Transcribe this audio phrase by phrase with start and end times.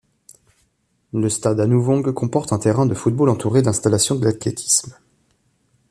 [1.13, 4.95] Le stade Anouvong comporte un terrain de football entouré d'installations d'athlétisme.